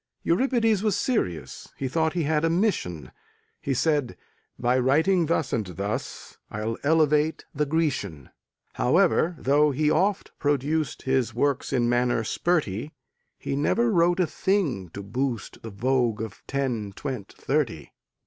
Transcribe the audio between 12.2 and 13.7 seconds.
spurty, He